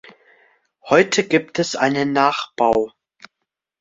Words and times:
Heute 0.89 1.23
gibt 1.27 1.59
es 1.59 1.75
einen 1.75 2.11
Nachbau. 2.11 2.91